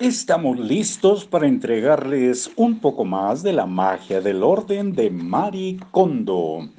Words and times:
Estamos 0.00 0.58
listos 0.58 1.26
para 1.26 1.46
entregarles 1.46 2.50
un 2.56 2.80
poco 2.80 3.04
más 3.04 3.42
de 3.42 3.52
la 3.52 3.66
magia 3.66 4.22
del 4.22 4.42
orden 4.42 4.94
de 4.94 5.10
Mari 5.10 5.78
Kondo. 5.90 6.70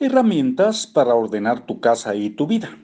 Herramientas 0.00 0.86
para 0.86 1.14
ordenar 1.14 1.66
tu 1.66 1.78
casa 1.78 2.14
y 2.14 2.30
tu 2.30 2.46
vida. 2.46 2.74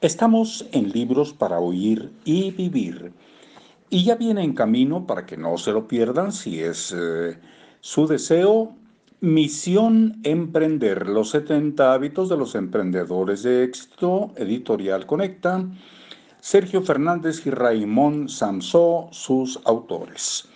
Estamos 0.00 0.64
en 0.70 0.92
libros 0.92 1.32
para 1.32 1.58
oír 1.58 2.12
y 2.24 2.52
vivir. 2.52 3.12
Y 3.90 4.04
ya 4.04 4.14
viene 4.14 4.44
en 4.44 4.54
camino 4.54 5.08
para 5.08 5.26
que 5.26 5.36
no 5.36 5.58
se 5.58 5.72
lo 5.72 5.88
pierdan 5.88 6.30
si 6.30 6.60
es 6.60 6.94
eh, 6.96 7.36
su 7.80 8.06
deseo. 8.06 8.76
Misión 9.22 10.20
Emprender, 10.22 11.08
los 11.08 11.30
70 11.30 11.92
hábitos 11.92 12.28
de 12.28 12.36
los 12.36 12.54
emprendedores 12.54 13.42
de 13.42 13.64
éxito, 13.64 14.30
editorial 14.36 15.04
Conecta 15.04 15.64
Sergio 16.44 16.82
Fernández 16.82 17.46
y 17.46 17.50
Raimón 17.50 18.28
Samsó, 18.28 19.08
sus 19.12 19.58
autores. 19.64 20.46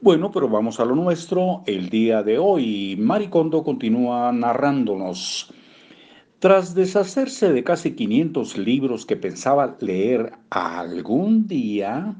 Bueno, 0.00 0.30
pero 0.30 0.48
vamos 0.48 0.78
a 0.78 0.84
lo 0.84 0.94
nuestro. 0.94 1.64
El 1.66 1.90
día 1.90 2.22
de 2.22 2.38
hoy, 2.38 2.94
Maricondo 2.96 3.64
continúa 3.64 4.30
narrándonos. 4.30 5.52
Tras 6.38 6.76
deshacerse 6.76 7.52
de 7.52 7.64
casi 7.64 7.96
500 7.96 8.56
libros 8.56 9.04
que 9.04 9.16
pensaba 9.16 9.76
leer 9.80 10.30
algún 10.48 11.48
día, 11.48 12.14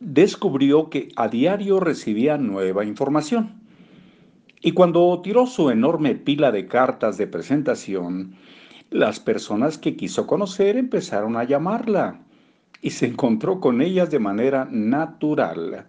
descubrió 0.00 0.90
que 0.90 1.10
a 1.14 1.28
diario 1.28 1.78
recibía 1.78 2.36
nueva 2.36 2.84
información. 2.84 3.62
Y 4.60 4.72
cuando 4.72 5.20
tiró 5.22 5.46
su 5.46 5.70
enorme 5.70 6.16
pila 6.16 6.50
de 6.50 6.66
cartas 6.66 7.16
de 7.16 7.28
presentación, 7.28 8.34
las 8.92 9.18
personas 9.18 9.78
que 9.78 9.96
quiso 9.96 10.26
conocer 10.26 10.76
empezaron 10.76 11.36
a 11.36 11.44
llamarla 11.44 12.20
y 12.82 12.90
se 12.90 13.06
encontró 13.06 13.58
con 13.58 13.80
ellas 13.80 14.10
de 14.10 14.18
manera 14.18 14.68
natural. 14.70 15.86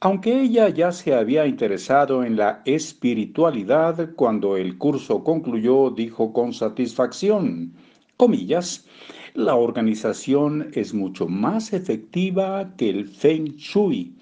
Aunque 0.00 0.42
ella 0.42 0.68
ya 0.68 0.92
se 0.92 1.14
había 1.14 1.46
interesado 1.46 2.24
en 2.24 2.36
la 2.36 2.62
espiritualidad, 2.66 4.10
cuando 4.14 4.56
el 4.56 4.78
curso 4.78 5.24
concluyó, 5.24 5.90
dijo 5.90 6.32
con 6.32 6.52
satisfacción, 6.52 7.72
comillas, 8.16 8.86
la 9.32 9.56
organización 9.56 10.70
es 10.74 10.94
mucho 10.94 11.26
más 11.26 11.72
efectiva 11.72 12.76
que 12.76 12.90
el 12.90 13.08
feng 13.08 13.56
shui, 13.56 14.14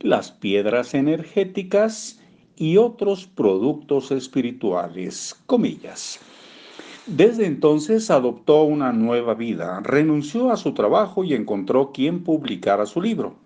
las 0.00 0.32
piedras 0.32 0.94
energéticas 0.94 2.20
y 2.56 2.78
otros 2.78 3.26
productos 3.26 4.10
espirituales, 4.10 5.36
comillas. 5.46 6.18
Desde 7.06 7.46
entonces 7.46 8.10
adoptó 8.10 8.64
una 8.64 8.92
nueva 8.92 9.34
vida, 9.34 9.80
renunció 9.84 10.50
a 10.50 10.56
su 10.56 10.74
trabajo 10.74 11.22
y 11.22 11.34
encontró 11.34 11.92
quien 11.92 12.24
publicara 12.24 12.84
su 12.84 13.00
libro. 13.00 13.36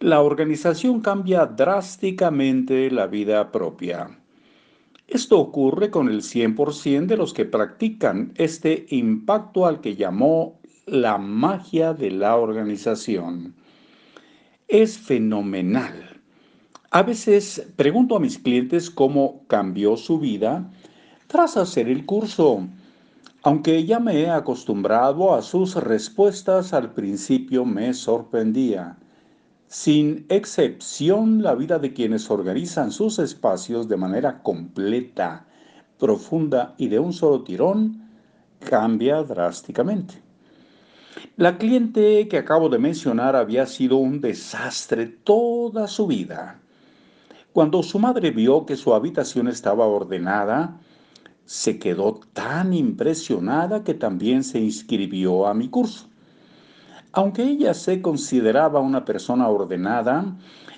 La 0.00 0.22
organización 0.22 1.02
cambia 1.02 1.44
drásticamente 1.44 2.90
la 2.90 3.06
vida 3.06 3.52
propia. 3.52 4.18
Esto 5.06 5.38
ocurre 5.38 5.90
con 5.90 6.08
el 6.08 6.22
100% 6.22 7.04
de 7.04 7.16
los 7.18 7.34
que 7.34 7.44
practican 7.44 8.32
este 8.36 8.86
impacto 8.88 9.66
al 9.66 9.82
que 9.82 9.94
llamó 9.94 10.58
la 10.86 11.18
magia 11.18 11.92
de 11.92 12.10
la 12.10 12.36
organización. 12.36 13.54
Es 14.66 14.96
fenomenal. 14.96 16.20
A 16.90 17.02
veces 17.02 17.68
pregunto 17.76 18.16
a 18.16 18.20
mis 18.20 18.38
clientes 18.38 18.88
cómo 18.88 19.44
cambió 19.46 19.98
su 19.98 20.18
vida 20.18 20.70
tras 21.32 21.56
hacer 21.56 21.88
el 21.88 22.04
curso. 22.04 22.68
Aunque 23.42 23.86
ya 23.86 23.98
me 23.98 24.20
he 24.20 24.30
acostumbrado 24.30 25.34
a 25.34 25.40
sus 25.40 25.74
respuestas, 25.76 26.74
al 26.74 26.92
principio 26.92 27.64
me 27.64 27.94
sorprendía. 27.94 28.98
Sin 29.66 30.26
excepción, 30.28 31.42
la 31.42 31.54
vida 31.54 31.78
de 31.78 31.94
quienes 31.94 32.30
organizan 32.30 32.92
sus 32.92 33.18
espacios 33.18 33.88
de 33.88 33.96
manera 33.96 34.42
completa, 34.42 35.46
profunda 35.98 36.74
y 36.76 36.88
de 36.88 36.98
un 36.98 37.14
solo 37.14 37.42
tirón 37.42 38.10
cambia 38.60 39.22
drásticamente. 39.22 40.20
La 41.38 41.56
cliente 41.56 42.28
que 42.28 42.36
acabo 42.36 42.68
de 42.68 42.78
mencionar 42.78 43.36
había 43.36 43.64
sido 43.64 43.96
un 43.96 44.20
desastre 44.20 45.06
toda 45.06 45.88
su 45.88 46.06
vida. 46.06 46.60
Cuando 47.54 47.82
su 47.82 47.98
madre 47.98 48.30
vio 48.32 48.66
que 48.66 48.76
su 48.76 48.92
habitación 48.92 49.48
estaba 49.48 49.86
ordenada, 49.86 50.78
se 51.44 51.78
quedó 51.78 52.20
tan 52.32 52.72
impresionada 52.72 53.84
que 53.84 53.94
también 53.94 54.44
se 54.44 54.60
inscribió 54.60 55.46
a 55.46 55.54
mi 55.54 55.68
curso. 55.68 56.08
Aunque 57.12 57.42
ella 57.42 57.74
se 57.74 58.00
consideraba 58.00 58.80
una 58.80 59.04
persona 59.04 59.48
ordenada, 59.48 60.36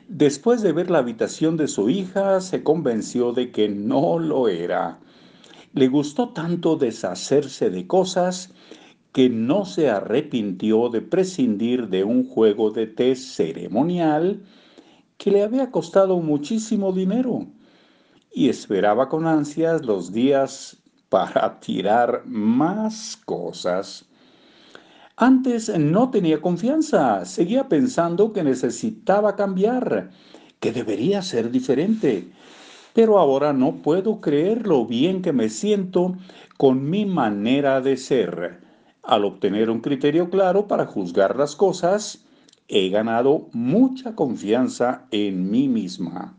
después 0.08 0.62
de 0.62 0.72
ver 0.72 0.90
la 0.90 0.98
habitación 0.98 1.56
de 1.56 1.68
su 1.68 1.90
hija 1.90 2.40
se 2.40 2.62
convenció 2.62 3.32
de 3.32 3.52
que 3.52 3.68
no 3.68 4.18
lo 4.18 4.48
era. 4.48 4.98
Le 5.74 5.88
gustó 5.88 6.30
tanto 6.30 6.76
deshacerse 6.76 7.70
de 7.70 7.86
cosas 7.86 8.52
que 9.12 9.28
no 9.28 9.64
se 9.64 9.90
arrepintió 9.90 10.88
de 10.88 11.02
prescindir 11.02 11.88
de 11.88 12.02
un 12.02 12.28
juego 12.28 12.72
de 12.72 12.88
té 12.88 13.14
ceremonial 13.14 14.42
que 15.18 15.30
le 15.30 15.44
había 15.44 15.70
costado 15.70 16.18
muchísimo 16.18 16.92
dinero 16.92 17.46
y 18.34 18.48
esperaba 18.48 19.08
con 19.08 19.26
ansias 19.26 19.84
los 19.84 20.12
días 20.12 20.76
para 21.08 21.60
tirar 21.60 22.22
más 22.26 23.16
cosas. 23.24 24.06
Antes 25.16 25.68
no 25.78 26.10
tenía 26.10 26.40
confianza, 26.40 27.24
seguía 27.24 27.68
pensando 27.68 28.32
que 28.32 28.42
necesitaba 28.42 29.36
cambiar, 29.36 30.10
que 30.58 30.72
debería 30.72 31.22
ser 31.22 31.52
diferente. 31.52 32.32
Pero 32.92 33.18
ahora 33.18 33.52
no 33.52 33.76
puedo 33.76 34.20
creer 34.20 34.66
lo 34.66 34.86
bien 34.86 35.22
que 35.22 35.32
me 35.32 35.48
siento 35.48 36.16
con 36.56 36.90
mi 36.90 37.06
manera 37.06 37.80
de 37.80 37.96
ser. 37.96 38.60
Al 39.04 39.24
obtener 39.24 39.70
un 39.70 39.80
criterio 39.80 40.30
claro 40.30 40.66
para 40.66 40.86
juzgar 40.86 41.36
las 41.36 41.54
cosas, 41.54 42.24
he 42.66 42.88
ganado 42.88 43.48
mucha 43.52 44.16
confianza 44.16 45.06
en 45.12 45.48
mí 45.50 45.68
misma. 45.68 46.36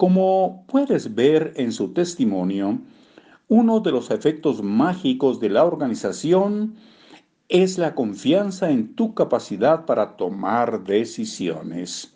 Como 0.00 0.64
puedes 0.66 1.14
ver 1.14 1.52
en 1.56 1.72
su 1.72 1.92
testimonio, 1.92 2.78
uno 3.48 3.80
de 3.80 3.92
los 3.92 4.10
efectos 4.10 4.62
mágicos 4.62 5.40
de 5.40 5.50
la 5.50 5.62
organización 5.62 6.74
es 7.50 7.76
la 7.76 7.94
confianza 7.94 8.70
en 8.70 8.94
tu 8.94 9.12
capacidad 9.12 9.84
para 9.84 10.16
tomar 10.16 10.84
decisiones. 10.84 12.14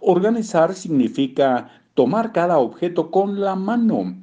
Organizar 0.00 0.74
significa 0.74 1.82
tomar 1.94 2.30
cada 2.30 2.58
objeto 2.58 3.10
con 3.10 3.40
la 3.40 3.56
mano, 3.56 4.14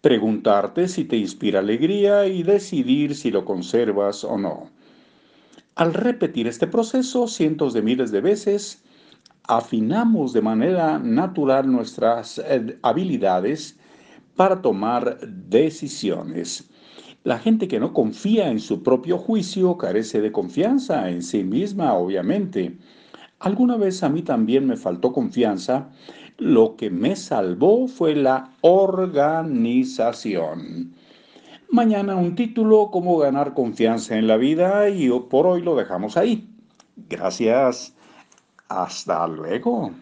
preguntarte 0.00 0.88
si 0.88 1.04
te 1.04 1.16
inspira 1.16 1.60
alegría 1.60 2.26
y 2.26 2.42
decidir 2.42 3.14
si 3.14 3.30
lo 3.30 3.44
conservas 3.44 4.24
o 4.24 4.36
no. 4.36 4.68
Al 5.76 5.94
repetir 5.94 6.48
este 6.48 6.66
proceso 6.66 7.28
cientos 7.28 7.72
de 7.72 7.82
miles 7.82 8.10
de 8.10 8.20
veces, 8.20 8.82
afinamos 9.48 10.32
de 10.32 10.42
manera 10.42 10.98
natural 10.98 11.70
nuestras 11.70 12.38
eh, 12.38 12.78
habilidades 12.82 13.78
para 14.36 14.62
tomar 14.62 15.18
decisiones. 15.20 16.68
La 17.24 17.38
gente 17.38 17.68
que 17.68 17.78
no 17.78 17.92
confía 17.92 18.48
en 18.48 18.58
su 18.58 18.82
propio 18.82 19.18
juicio 19.18 19.76
carece 19.76 20.20
de 20.20 20.32
confianza 20.32 21.08
en 21.08 21.22
sí 21.22 21.44
misma, 21.44 21.94
obviamente. 21.94 22.76
Alguna 23.38 23.76
vez 23.76 24.02
a 24.02 24.08
mí 24.08 24.22
también 24.22 24.66
me 24.66 24.76
faltó 24.76 25.12
confianza. 25.12 25.90
Lo 26.38 26.74
que 26.76 26.90
me 26.90 27.14
salvó 27.14 27.86
fue 27.86 28.16
la 28.16 28.50
organización. 28.62 30.96
Mañana 31.70 32.16
un 32.16 32.34
título, 32.34 32.90
cómo 32.90 33.16
ganar 33.18 33.54
confianza 33.54 34.18
en 34.18 34.26
la 34.26 34.36
vida 34.36 34.88
y 34.88 35.08
por 35.30 35.46
hoy 35.46 35.62
lo 35.62 35.76
dejamos 35.76 36.16
ahí. 36.16 36.48
Gracias. 37.08 37.94
Hasta 38.72 39.26
luego. 39.26 39.92